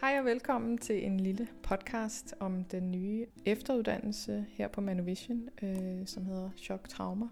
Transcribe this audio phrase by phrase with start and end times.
[0.00, 6.06] Hej og velkommen til en lille podcast om den nye efteruddannelse her på Manovision, øh,
[6.06, 7.26] som hedder Chok Trauma.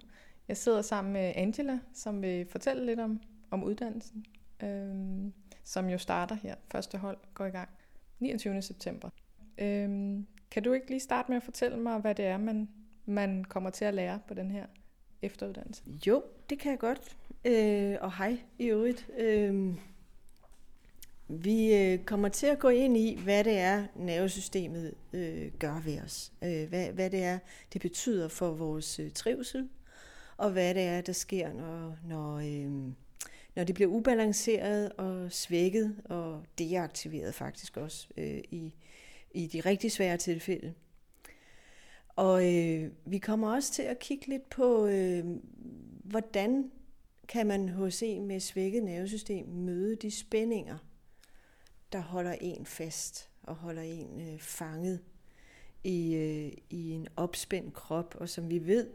[0.49, 3.21] Jeg sidder sammen med Angela, som vil fortælle lidt om,
[3.51, 4.25] om uddannelsen,
[4.63, 5.33] øh,
[5.65, 6.55] som jo starter her.
[6.73, 7.69] Første hold går i gang
[8.19, 8.63] 29.
[8.63, 9.11] september.
[9.59, 10.19] Øh,
[10.51, 12.69] kan du ikke lige starte med at fortælle mig, hvad det er, man,
[13.07, 14.67] man kommer til at lære på den her
[15.23, 15.83] efteruddannelse?
[16.07, 17.17] Jo, det kan jeg godt.
[17.45, 19.11] Øh, og hej i øvrigt.
[19.19, 19.75] Øh,
[21.29, 26.01] vi øh, kommer til at gå ind i, hvad det er, nervesystemet øh, gør ved
[26.01, 26.33] os.
[26.45, 27.39] Øh, hvad, hvad det er,
[27.73, 29.69] det betyder for vores øh, trivsel,
[30.37, 32.93] og hvad det er, der sker, når, når, øh,
[33.57, 38.75] når det bliver ubalanceret og svækket og deaktiveret faktisk også øh, i,
[39.31, 40.75] i de rigtig svære tilfælde.
[42.09, 45.25] Og øh, vi kommer også til at kigge lidt på, øh,
[46.05, 46.71] hvordan
[47.29, 50.79] kan man hos en med svækket nervesystem møde de spændinger,
[51.93, 55.01] der holder en fast og holder en øh, fanget
[55.85, 58.89] i, øh, i en opspændt krop, og som vi ved,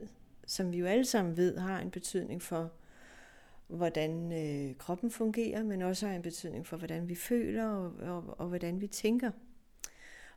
[0.46, 2.72] som vi jo alle sammen ved, har en betydning for,
[3.68, 8.40] hvordan øh, kroppen fungerer, men også har en betydning for, hvordan vi føler og, og,
[8.40, 9.32] og hvordan vi tænker.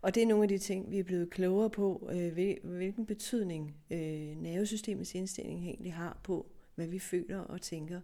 [0.03, 3.77] Og det er nogle af de ting, vi er blevet klogere på, øh, hvilken betydning
[3.91, 8.01] øh, nervesystemets indstilling egentlig har på, hvad vi føler og tænker.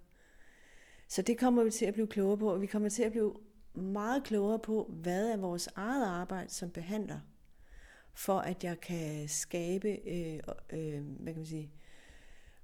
[1.09, 3.34] Så det kommer vi til at blive klogere på, og vi kommer til at blive
[3.75, 7.20] meget klogere på, hvad er vores eget arbejde som behandler,
[8.15, 10.41] for at jeg kan skabe, øh,
[10.73, 11.73] øh, hvad kan man sige,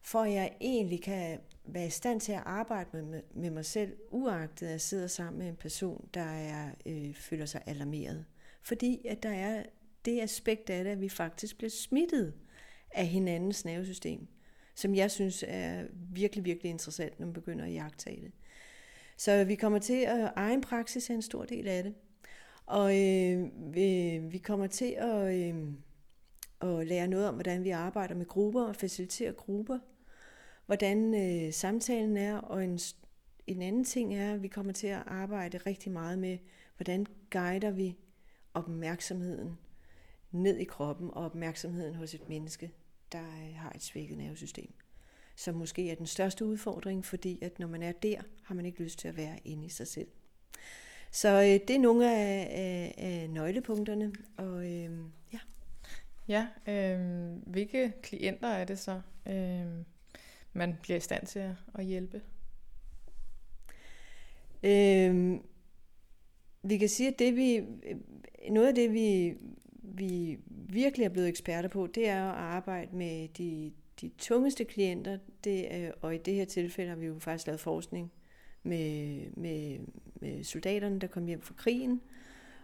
[0.03, 3.97] for at jeg egentlig kan være i stand til at arbejde med, med mig selv,
[4.11, 8.25] uagtet at jeg sidder sammen med en person, der er, øh, føler sig alarmeret.
[8.63, 9.63] Fordi at der er
[10.05, 12.35] det aspekt af det, at vi faktisk bliver smittet
[12.91, 14.27] af hinandens nervesystem,
[14.75, 18.33] som jeg synes er virkelig, virkelig interessant, når man begynder at jagtage det.
[19.19, 21.95] Så vi kommer til at egen praksis er en stor del af det.
[22.67, 25.65] Og øh, vi, vi kommer til at, øh,
[26.61, 29.79] at lære noget om, hvordan vi arbejder med grupper og faciliterer grupper.
[30.67, 32.79] Hvordan øh, samtalen er, og en,
[33.47, 36.39] en anden ting er, at vi kommer til at arbejde rigtig meget med,
[36.77, 37.97] hvordan guider vi
[38.55, 39.59] opmærksomheden
[40.31, 42.71] ned i kroppen og opmærksomheden hos et menneske,
[43.13, 44.73] der øh, har et svækket nervesystem
[45.39, 48.83] som måske er den største udfordring, fordi at når man er der, har man ikke
[48.83, 50.09] lyst til at være inde i sig selv.
[51.11, 54.91] Så øh, det er nogle af, af, af nøglepunkterne, og øh,
[55.33, 55.39] ja.
[56.29, 59.67] Ja, øh, hvilke klienter er det så, øh,
[60.53, 62.23] man bliver i stand til at hjælpe?
[64.63, 65.41] Øh,
[66.63, 67.65] vi kan sige, at det vi,
[68.51, 69.35] noget af det, vi,
[69.83, 75.19] vi virkelig er blevet eksperter på, det er at arbejde med de, de tungeste klienter,
[75.45, 78.13] det er, og i det her tilfælde har vi jo faktisk lavet forskning
[78.63, 79.79] med, med,
[80.15, 82.01] med soldaterne, der kom hjem fra krigen,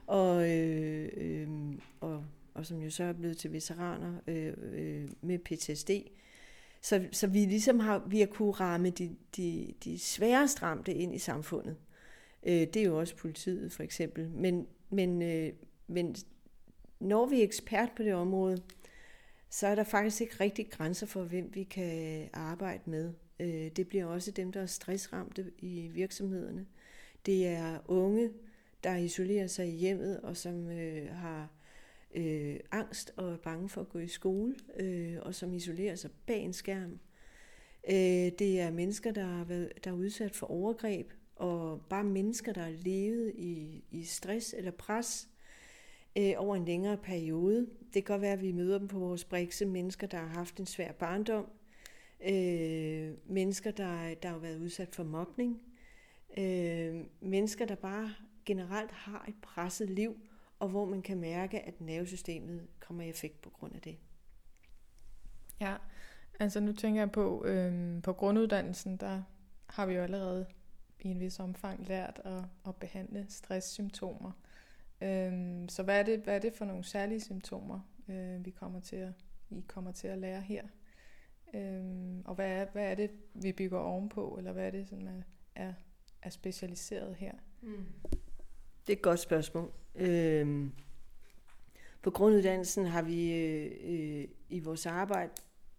[0.06, 1.48] og, øh, øh,
[2.00, 2.24] og,
[2.54, 5.90] og som jo så er blevet til veteraner øh, øh, med PTSD.
[6.80, 11.14] Så, så vi ligesom har, vi har kunne ramme de, de, de sværest ramte ind
[11.14, 11.76] i samfundet.
[12.42, 14.30] Øh, det er jo også politiet for eksempel.
[14.30, 15.52] Men, men, øh,
[15.86, 16.16] men
[17.00, 18.62] når vi er ekspert på det område,
[19.54, 23.12] så er der faktisk ikke rigtig grænser for, hvem vi kan arbejde med.
[23.40, 26.66] Øh, det bliver også dem, der er stressramte i virksomhederne.
[27.26, 28.30] Det er unge,
[28.84, 31.48] der isolerer sig i hjemmet og som øh, har
[32.14, 36.10] øh, angst og er bange for at gå i skole, øh, og som isolerer sig
[36.26, 36.98] bag en skærm.
[37.88, 42.52] Øh, det er mennesker, der, har været, der er udsat for overgreb, og bare mennesker,
[42.52, 45.28] der har levet i, i stress eller pres
[46.18, 47.66] øh, over en længere periode.
[47.94, 50.60] Det kan godt være, at vi møder dem på vores brikse, mennesker, der har haft
[50.60, 51.50] en svær barndom,
[52.24, 55.60] øh, mennesker, der, der har været udsat for mobning,
[56.38, 58.14] øh, mennesker, der bare
[58.44, 60.16] generelt har et presset liv,
[60.58, 63.96] og hvor man kan mærke, at nervesystemet kommer i effekt på grund af det.
[65.60, 65.76] Ja,
[66.40, 69.22] altså nu tænker jeg på, øh, på grunduddannelsen, der
[69.66, 70.46] har vi jo allerede
[71.00, 74.32] i en vis omfang lært at, at behandle stresssymptomer.
[75.00, 78.80] Øhm, så hvad er, det, hvad er det for nogle særlige symptomer, øh, vi kommer
[78.80, 79.12] til at,
[79.50, 80.62] I kommer til at lære her?
[81.54, 85.06] Øhm, og hvad er, hvad er det, vi bygger ovenpå, eller hvad er det, som
[85.06, 85.22] er,
[85.54, 85.72] er,
[86.22, 87.32] er specialiseret her?
[87.60, 87.84] Mm.
[88.86, 89.72] Det er et godt spørgsmål.
[89.94, 90.72] Øhm,
[92.02, 95.30] på grunduddannelsen har vi øh, øh i vores arbejde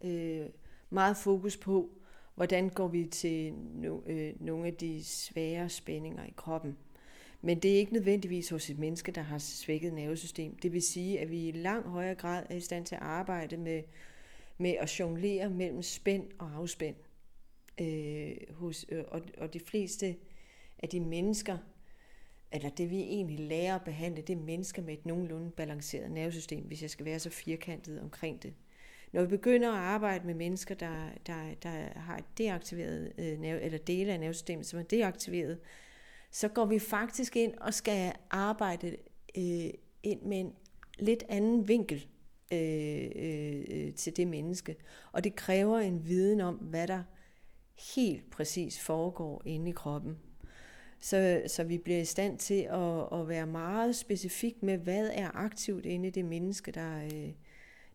[0.02, 0.50] øh,
[0.90, 1.90] meget fokus på,
[2.36, 6.78] hvordan går vi til no, øh, nogle af de svære spændinger i kroppen.
[7.46, 10.56] Men det er ikke nødvendigvis hos et menneske, der har svækket nervesystem.
[10.56, 13.58] Det vil sige, at vi i langt højere grad er i stand til at arbejde
[13.58, 13.84] med,
[14.58, 16.96] med at jonglere mellem spænd og afspænd.
[17.82, 20.16] Øh, hos, øh, og, og de fleste
[20.80, 21.58] af de mennesker,
[22.52, 26.64] eller det vi egentlig lærer at behandle, det er mennesker med et nogenlunde balanceret nervesystem,
[26.64, 28.54] hvis jeg skal være så firkantet omkring det.
[29.12, 33.62] Når vi begynder at arbejde med mennesker, der, der, der har et deaktiveret øh, nerve,
[33.62, 35.60] eller dele af nervesystemet, som er deaktiveret,
[36.36, 38.98] så går vi faktisk ind og skal arbejde
[39.38, 39.70] øh,
[40.04, 40.54] ind med en
[41.00, 42.08] lidt anden vinkel
[42.54, 44.76] øh, øh, øh, til det menneske.
[45.12, 47.04] Og det kræver en viden om, hvad der
[47.96, 50.18] helt præcis foregår inde i kroppen.
[51.00, 55.32] Så, så vi bliver i stand til at, at være meget specifik med, hvad er
[55.34, 57.30] aktivt inde i det menneske, der, øh,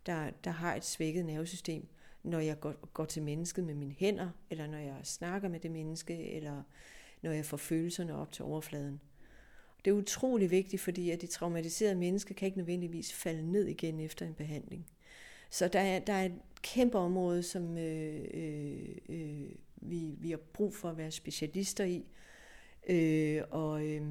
[0.07, 1.89] der, der har et svækket nervesystem.
[2.23, 5.71] Når jeg går, går til mennesket med mine hænder, eller når jeg snakker med det
[5.71, 6.63] menneske, eller
[7.23, 9.01] når jeg får følelserne op til overfladen.
[9.85, 14.01] Det er utrolig vigtigt, fordi at de traumatiserede mennesker kan ikke nødvendigvis falde ned igen
[14.01, 14.87] efter en behandling.
[15.51, 20.41] Så der er, der er et kæmpe område, som øh, øh, øh, vi, vi har
[20.53, 22.07] brug for at være specialister i.
[22.89, 24.03] Øh, og øh,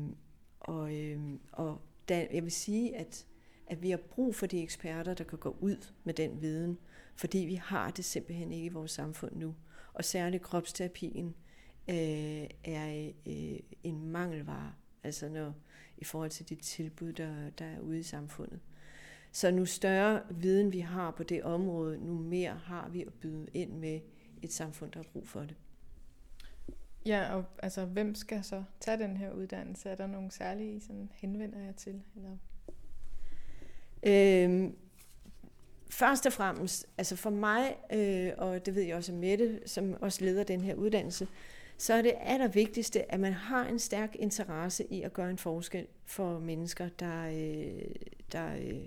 [0.59, 1.19] og, øh,
[1.51, 3.25] og der, jeg vil sige, at,
[3.67, 6.77] at vi har brug for de eksperter, der kan gå ud med den viden,
[7.15, 9.55] fordi vi har det simpelthen ikke i vores samfund nu.
[9.93, 11.35] Og særligt kropsterapien
[11.89, 15.53] øh, er øh, en mangelvare, altså når,
[15.97, 18.59] i forhold til de tilbud, der, der er ude i samfundet.
[19.31, 23.47] Så nu større viden vi har på det område, nu mere har vi at byde
[23.53, 23.99] ind med
[24.41, 25.55] et samfund, der har brug for det.
[27.05, 29.89] Ja, og altså, hvem skal så tage den her uddannelse?
[29.89, 32.01] Er der nogle særlige sådan, henvender jeg til?
[32.15, 32.37] Eller?
[34.03, 34.75] Øhm,
[35.89, 40.25] først og fremmest, altså for mig, øh, og det ved jeg også Mette, som også
[40.25, 41.27] leder den her uddannelse,
[41.79, 45.87] så er det allervigtigste, at man har en stærk interesse i at gøre en forskel
[46.05, 47.95] for mennesker, der, øh,
[48.31, 48.85] der øh,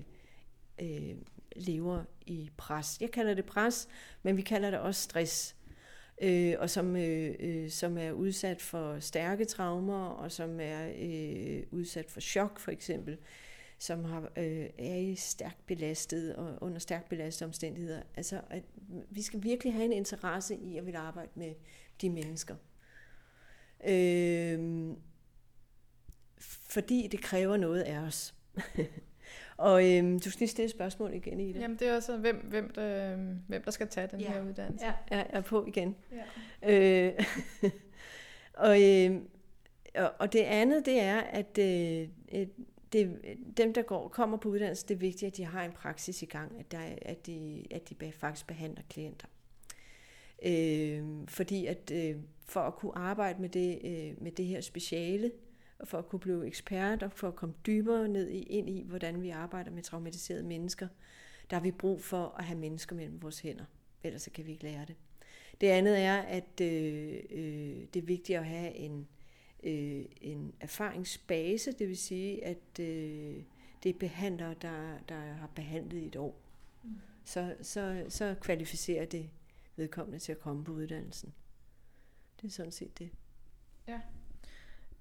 [0.82, 1.16] øh,
[1.56, 2.98] lever i pres.
[3.00, 3.88] Jeg kalder det pres,
[4.22, 5.56] men vi kalder det også stress.
[6.22, 11.62] Øh, og som, øh, øh, som er udsat for stærke traumer, og som er øh,
[11.70, 13.18] udsat for chok for eksempel,
[13.78, 18.02] som har, øh, er i stærkt belastet og under stærkt belastede omstændigheder.
[18.16, 18.62] Altså, at
[19.10, 21.54] vi skal virkelig have en interesse i at vil arbejde med
[22.00, 22.56] de mennesker.
[23.88, 24.90] Øh,
[26.72, 28.34] fordi det kræver noget af os.
[29.56, 31.60] og øhm, du skal lige stille et spørgsmål igen i det.
[31.60, 33.16] Jamen det er også, hvem, hvem, der,
[33.48, 34.32] hvem der skal tage den ja.
[34.32, 34.86] her uddannelse.
[34.86, 35.96] Ja, jeg er på igen.
[36.62, 37.06] Ja.
[37.06, 37.24] Øh,
[38.54, 39.20] og, øh,
[39.94, 42.08] og, og det andet, det er, at øh,
[42.92, 43.18] det,
[43.56, 46.26] dem, der går, kommer på uddannelse, det er vigtigt, at de har en praksis i
[46.26, 49.26] gang, at, der, at, de, at de faktisk behandler klienter.
[50.44, 55.32] Øh, fordi at øh, for at kunne arbejde med det, øh, med det her speciale,
[55.78, 58.84] og for at kunne blive ekspert og for at komme dybere ned i, ind i,
[58.88, 60.88] hvordan vi arbejder med traumatiserede mennesker,
[61.50, 63.64] der har vi brug for at have mennesker mellem vores hænder.
[64.02, 64.96] Ellers så kan vi ikke lære det.
[65.60, 69.08] Det andet er, at øh, øh, det er vigtigt at have en,
[69.62, 73.36] øh, en erfaringsbase, det vil sige, at øh,
[73.82, 76.40] det er behandlere, der, der har behandlet i et år.
[76.82, 76.90] Mm.
[77.24, 79.30] Så, så, så kvalificerer det
[79.76, 81.34] vedkommende til at komme på uddannelsen.
[82.40, 83.10] Det er sådan set det.
[83.88, 84.00] Ja.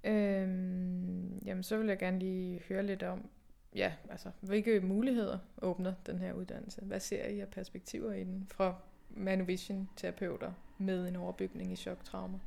[0.04, 3.30] Øhm, jamen, så vil jeg gerne lige høre lidt om,
[3.76, 6.82] ja, altså, hvilke muligheder åbner den her uddannelse?
[6.82, 8.76] Hvad ser I af perspektiver i den fra
[9.10, 12.40] Manovision-terapeuter med en overbygning i choktraumer?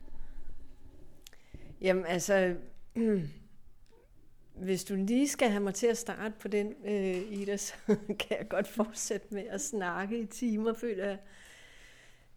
[1.81, 2.57] Jamen, altså,
[4.65, 7.75] hvis du lige skal have mig til at starte på den, øh, Ida, så
[8.21, 11.19] kan jeg godt fortsætte med at snakke i timer, føler jeg.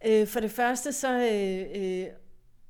[0.06, 2.08] Øh, for det første, så øh, øh,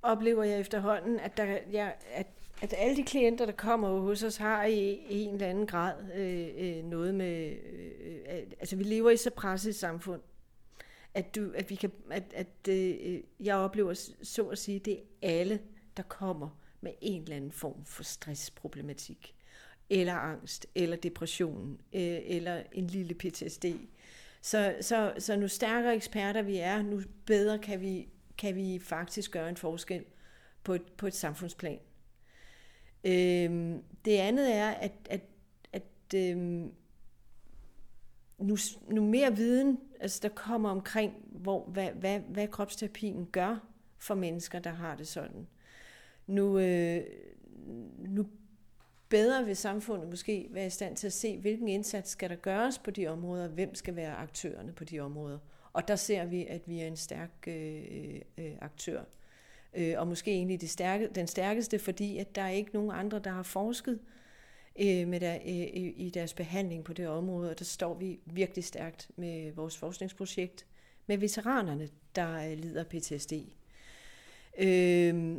[0.01, 2.27] oplever jeg efterhånden, at, der, ja, at,
[2.61, 5.93] at alle de klienter, der kommer hos os, har i, i en eller anden grad
[6.15, 7.55] øh, øh, noget med...
[7.73, 10.21] Øh, øh altså, vi lever i så presset samfund,
[11.13, 15.29] at, du, at, vi kan, at, at øh, jeg oplever, så at sige, det er
[15.39, 15.59] alle,
[15.97, 16.49] der kommer
[16.81, 19.35] med en eller anden form for stressproblematik,
[19.89, 23.65] eller angst, eller depression, øh, eller en lille PTSD.
[24.41, 29.31] Så, så, så nu stærkere eksperter vi er, nu bedre kan vi kan vi faktisk
[29.31, 30.05] gøre en forskel
[30.63, 31.79] på et, på et samfundsplan.
[33.03, 35.21] Øhm, det andet er, at, at,
[35.73, 35.83] at
[36.15, 36.71] øhm,
[38.37, 38.57] nu,
[38.89, 43.67] nu mere viden, altså der kommer omkring, hvor, hvad, hvad, hvad kropsterapien gør
[43.97, 45.47] for mennesker, der har det sådan.
[46.27, 47.03] Nu, øh,
[47.97, 48.27] nu
[49.09, 52.79] bedre vil samfundet måske være i stand til at se, hvilken indsats skal der gøres
[52.79, 55.39] på de områder, hvem skal være aktørerne på de områder.
[55.73, 59.03] Og der ser vi, at vi er en stærk øh, øh, aktør.
[59.73, 63.19] Øh, og måske egentlig det stærke, den stærkeste, fordi at der er ikke nogen andre,
[63.19, 63.99] der har forsket
[64.79, 67.49] øh, med der, øh, i deres behandling på det område.
[67.49, 70.65] Og der står vi virkelig stærkt med vores forskningsprojekt
[71.07, 73.33] med veteranerne, der øh, lider PTSD.
[74.59, 75.37] Øh,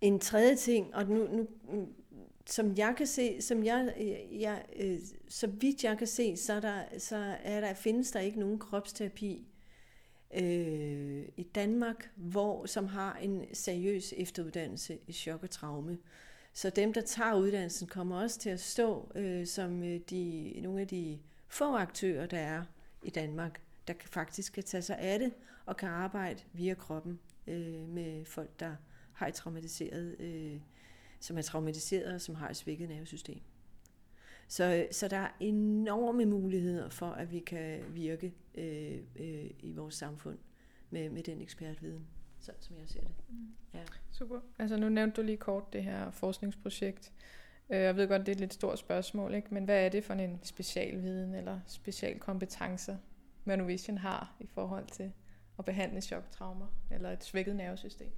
[0.00, 1.94] en tredje ting, og nu, nu mm,
[2.46, 3.94] som jeg kan se, som jeg,
[4.30, 8.20] jeg øh, så vidt jeg kan se, så, er der, så er der, findes der
[8.20, 9.46] ikke nogen kropsterapi
[10.34, 15.98] øh, i Danmark, hvor som har en seriøs efteruddannelse i chok og traume.
[16.52, 20.80] Så dem, der tager uddannelsen, kommer også til at stå øh, som øh, de, nogle
[20.80, 22.64] af de få aktører, der er
[23.02, 25.32] i Danmark, der faktisk kan tage sig af det
[25.66, 28.74] og kan arbejde via kroppen øh, med folk, der
[29.18, 30.60] har et traumatiseret, øh,
[31.20, 33.40] som er traumatiseret og som har et svækket nervesystem.
[34.48, 39.94] Så, så der er enorme muligheder for, at vi kan virke øh, øh, i vores
[39.94, 40.38] samfund
[40.90, 42.06] med, med den ekspertviden,
[42.40, 43.10] så, som jeg ser det.
[43.28, 43.48] Mm.
[43.74, 43.82] Ja.
[44.10, 44.40] Super.
[44.58, 47.12] Altså nu nævnte du lige kort det her forskningsprojekt.
[47.70, 49.54] Øh, jeg ved godt, det er et lidt stort spørgsmål, ikke?
[49.54, 52.96] men hvad er det for en specialviden eller specialkompetencer,
[53.44, 55.12] Manovision har i forhold til
[55.58, 58.10] at behandle choktraumer eller et svækket nervesystem?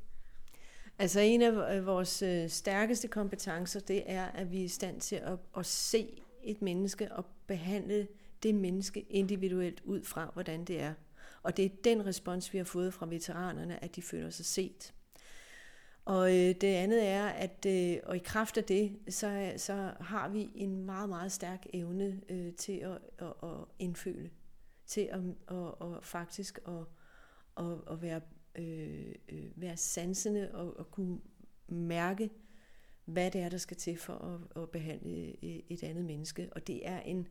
[1.00, 5.00] Altså en af øh, vores øh, stærkeste kompetencer, det er, at vi er i stand
[5.00, 8.08] til at, at se et menneske og behandle
[8.42, 10.94] det menneske individuelt ud fra, hvordan det er.
[11.42, 14.94] Og det er den respons, vi har fået fra veteranerne, at de føler sig set.
[16.04, 20.28] Og øh, det andet er, at øh, og i kraft af det, så, så har
[20.28, 24.30] vi en meget, meget stærk evne øh, til at, at, at indføle,
[24.86, 25.20] til at,
[25.56, 26.84] at, at faktisk at,
[27.66, 28.20] at, at være,
[28.54, 31.18] øh, øh, være sansende og at kunne
[31.68, 32.30] mærke,
[33.04, 36.48] hvad det er, der skal til for at, at behandle øh, et andet menneske.
[36.52, 37.28] Og det er en,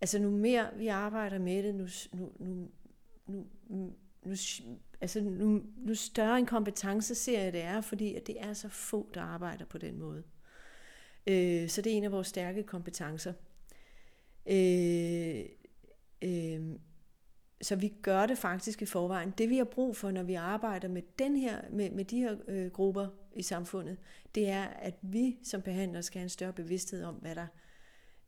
[0.00, 2.70] altså nu mere vi arbejder med det, nu, nu, nu,
[3.26, 4.36] nu, nu,
[5.00, 8.68] altså nu, nu større en kompetence ser jeg det er, fordi at det er så
[8.68, 10.22] få, der arbejder på den måde.
[11.26, 13.32] Øh, så det er en af vores stærke kompetencer.
[14.46, 15.44] Øh,
[16.22, 16.78] øh,
[17.62, 19.34] så vi gør det faktisk i forvejen.
[19.38, 22.36] Det vi har brug for, når vi arbejder med, den her, med, med de her
[22.48, 23.96] øh, grupper i samfundet,
[24.34, 27.46] det er, at vi som behandlere skal have en større bevidsthed om, hvad der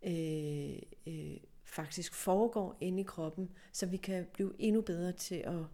[0.02, 5.64] øh, øh, faktisk foregår inde i kroppen, så vi kan blive endnu bedre til at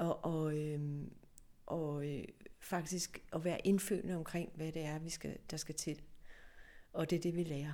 [0.00, 0.80] og, og, øh,
[1.66, 2.24] og øh,
[2.60, 6.02] faktisk at være indfølende omkring, hvad det er, vi skal, der skal til.
[6.92, 7.72] Og det er det, vi lærer.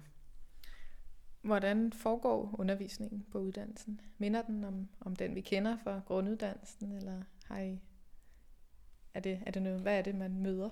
[1.46, 4.00] Hvordan foregår undervisningen på uddannelsen?
[4.18, 7.78] Minder den om, om den, vi kender fra grunduddannelsen, eller har I,
[9.14, 10.68] er det, er det noget, hvad er det, man møder?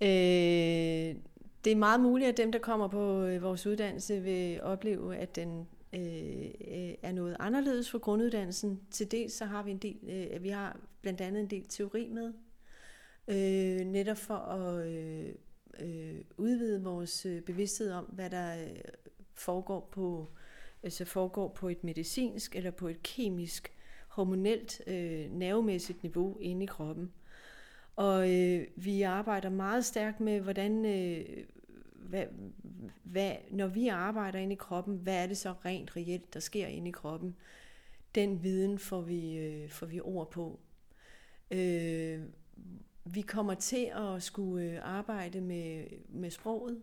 [0.00, 1.16] Øh,
[1.64, 5.36] det er meget muligt, at dem, der kommer på øh, vores uddannelse, vil opleve, at
[5.36, 8.80] den øh, øh, er noget anderledes for grunduddannelsen.
[8.90, 12.08] Til dels så har vi en del, øh, vi har blandt andet en del teori
[12.08, 12.32] med,
[13.28, 15.34] øh, netop for at øh,
[15.80, 18.80] øh, udvide vores øh, bevidsthed om, hvad der øh,
[19.34, 20.28] foregår på
[20.82, 23.72] altså foregår på et medicinsk eller på et kemisk,
[24.08, 27.12] hormonelt, øh, nervemæssigt niveau inde i kroppen.
[27.96, 31.44] Og øh, vi arbejder meget stærkt med, hvordan øh,
[31.94, 32.24] hvad,
[33.02, 36.66] hvad, når vi arbejder inde i kroppen, hvad er det så rent reelt, der sker
[36.66, 37.36] inde i kroppen?
[38.14, 40.60] Den viden får vi, øh, får vi ord på.
[41.50, 42.20] Øh,
[43.14, 46.82] vi kommer til at skulle øh, arbejde med, med sproget.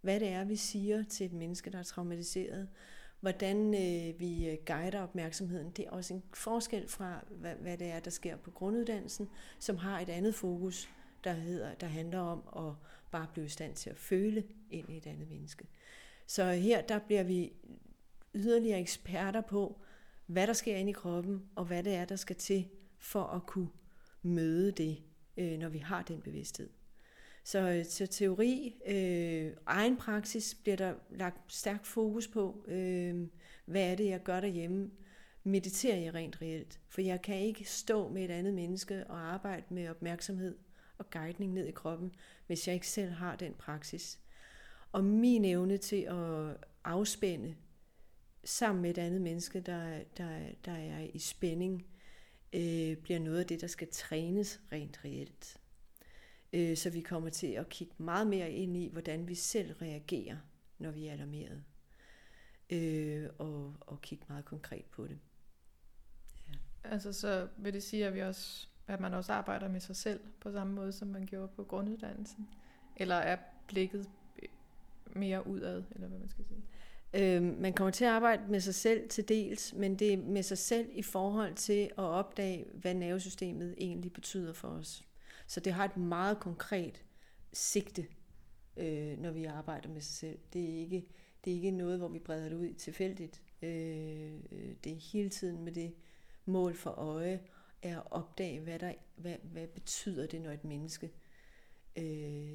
[0.00, 2.68] Hvad det er, vi siger til et menneske, der er traumatiseret.
[3.20, 5.70] Hvordan øh, vi øh, guider opmærksomheden.
[5.70, 9.28] Det er også en forskel fra, hvad, hvad det er, der sker på grunduddannelsen,
[9.58, 10.88] som har et andet fokus,
[11.24, 12.74] der, hedder, der handler om at
[13.10, 15.66] bare blive i stand til at føle ind i et andet menneske.
[16.26, 17.52] Så her der bliver vi
[18.34, 19.80] yderligere eksperter på,
[20.26, 22.68] hvad der sker inde i kroppen, og hvad det er, der skal til
[22.98, 23.68] for at kunne
[24.22, 25.02] møde det,
[25.36, 26.68] øh, når vi har den bevidsthed.
[27.44, 32.64] Så, øh, så teori, øh, egen praksis bliver der lagt stærk fokus på.
[32.68, 33.28] Øh,
[33.64, 34.90] hvad er det, jeg gør derhjemme?
[35.44, 36.80] Mediterer jeg rent reelt?
[36.88, 40.58] For jeg kan ikke stå med et andet menneske og arbejde med opmærksomhed
[40.98, 42.14] og guidning ned i kroppen,
[42.46, 44.18] hvis jeg ikke selv har den praksis.
[44.92, 47.54] Og min evne til at afspænde
[48.44, 51.86] sammen med et andet menneske, der, der, der er i spænding,
[52.56, 55.60] øh, bliver noget af det, der skal trænes rent reelt.
[56.52, 60.36] Øh, så vi kommer til at kigge meget mere ind i, hvordan vi selv reagerer,
[60.78, 61.64] når vi er alarmeret.
[62.70, 65.18] Øh, og, og kigge meget konkret på det.
[66.48, 66.54] Ja.
[66.90, 70.20] Altså så vil det sige, at vi også at man også arbejder med sig selv
[70.40, 72.48] på samme måde, som man gjorde på grunduddannelsen?
[72.96, 73.36] Eller er
[73.66, 74.10] blikket
[75.06, 76.62] mere udad, eller hvad man skal sige?
[77.16, 80.42] Øh, man kommer til at arbejde med sig selv til dels, men det er med
[80.42, 85.04] sig selv i forhold til at opdage, hvad nervesystemet egentlig betyder for os.
[85.46, 87.04] Så det har et meget konkret
[87.52, 88.06] sigte,
[88.76, 90.38] øh, når vi arbejder med sig selv.
[90.52, 91.06] Det er ikke,
[91.44, 93.42] det er ikke noget, hvor vi breder det ud tilfældigt.
[93.62, 95.94] Øh, øh det er hele tiden med det
[96.44, 97.40] mål for øje
[97.82, 101.12] er at opdage, hvad, der, hvad, hvad betyder det, når et menneske
[101.96, 102.54] øh,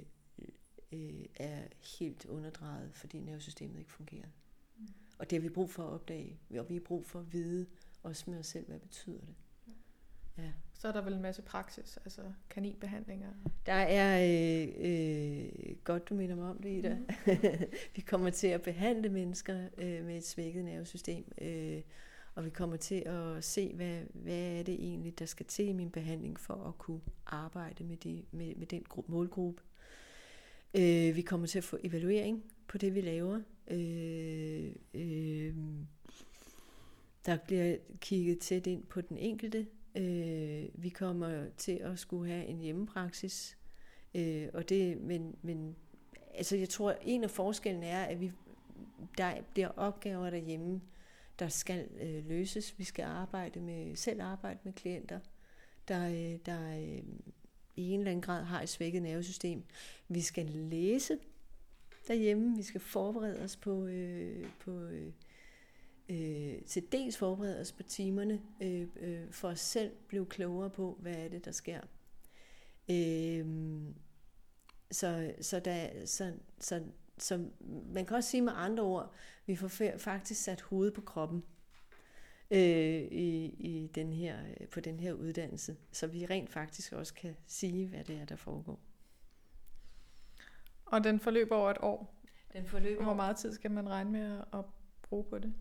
[0.92, 1.62] øh, er
[2.00, 4.28] helt underdrejet, fordi nervesystemet ikke fungerer.
[5.22, 7.66] Og det har vi brug for at opdage, og vi har brug for at vide,
[8.04, 9.36] også med os selv, hvad betyder det.
[10.38, 10.52] Ja.
[10.74, 13.30] Så er der vel en masse praksis, altså kaninbehandlinger?
[13.66, 16.96] Der er, øh, øh, godt du minder mig om det, Ida.
[16.96, 17.34] Mm.
[17.96, 21.82] vi kommer til at behandle mennesker øh, med et svækket nervesystem, øh,
[22.36, 25.74] og vi kommer til at se, hvad, hvad er det egentlig, der skal til i
[25.74, 29.62] min behandling for at kunne arbejde med, de, med, med den målgruppe.
[30.74, 33.42] Øh, vi kommer til at få evaluering på det, vi laver.
[33.72, 35.56] Øh, øh,
[37.26, 39.68] der bliver kigget tæt ind på den enkelte.
[39.96, 43.58] Øh, vi kommer til at skulle have en hjemmepraksis.
[44.16, 45.76] Øh, og det, men, men
[46.34, 48.32] altså jeg tror, en af forskellen er, at vi,
[49.18, 50.82] der bliver opgaver derhjemme,
[51.40, 52.80] der skal øh, løses.
[52.80, 55.20] Vi skal arbejde med, selv arbejde med klienter,
[55.88, 57.04] der, øh, der øh,
[57.76, 59.64] i en eller anden grad har et svækket nervesystem.
[60.08, 61.18] Vi skal læse
[62.08, 65.12] derhjemme, vi skal forberede os på, øh, på øh,
[66.10, 70.98] øh, til dels forberede os på timerne, øh, øh, for os selv blive klogere på,
[71.02, 71.82] hvad er det, der sker.
[72.90, 73.46] Øh,
[74.92, 76.84] så, så, der, så, så,
[77.18, 77.46] så
[77.94, 79.14] man kan også sige med andre ord,
[79.46, 79.68] vi får
[79.98, 81.44] faktisk sat hovedet på kroppen
[82.52, 84.38] øh, i, i den her,
[84.72, 88.36] på den her uddannelse, så vi rent faktisk også kan sige, hvad det er, der
[88.36, 88.80] foregår.
[90.92, 92.16] Og den forløber over et år?
[92.54, 94.66] Den forløber Hvor meget tid skal man regne med at
[95.02, 95.54] bruge på det?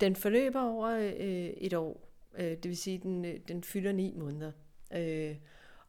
[0.00, 4.14] Den forløber over øh, et år, øh, det vil sige, den, øh, den fylder ni
[4.16, 4.52] måneder.
[4.94, 5.36] Øh,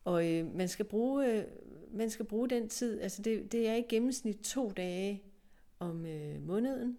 [0.04, 1.44] og øh, man, skal bruge, øh,
[1.92, 5.24] man skal bruge den tid, altså det, det er i gennemsnit to dage
[5.80, 6.98] om øh, måneden,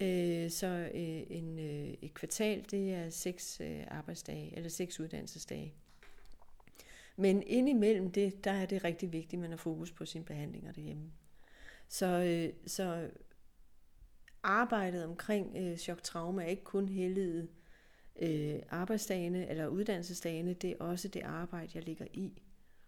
[0.00, 5.74] Øh, så øh, en, øh, et kvartal, det er seks øh, arbejdsdage, eller seks uddannelsesdage.
[7.20, 10.72] Men indimellem det, der er det rigtig vigtigt, at man har fokus på sine behandlinger
[10.72, 11.12] derhjemme.
[11.88, 13.10] Så, øh, så
[14.42, 17.48] arbejdet omkring øh, chok-trauma er ikke kun heldet
[18.18, 22.42] øh, arbejdsdagene eller uddannelsesdagene, det er også det arbejde, jeg ligger i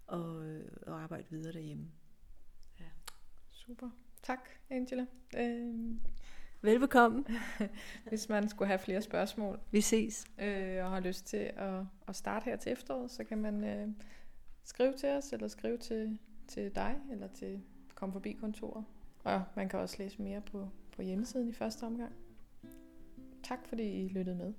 [0.07, 1.87] og, øh, og arbejde videre derhjemme.
[2.81, 2.87] Ja.
[3.51, 3.90] Super.
[4.23, 5.07] Tak, Angela.
[5.37, 5.95] Øh,
[6.62, 7.25] Velbekomme.
[8.09, 9.61] Hvis man skulle have flere spørgsmål.
[9.71, 10.25] Vi ses.
[10.38, 13.88] Øh, og har lyst til at, at starte her til efteråret, så kan man øh,
[14.64, 16.18] skrive til os, eller skrive til,
[16.49, 17.62] til dig, eller til
[17.94, 18.85] Kom Forbi Kontoret.
[19.25, 22.12] Og man kan også læse mere på, på hjemmesiden i første omgang.
[23.42, 24.53] Tak fordi I lyttede med.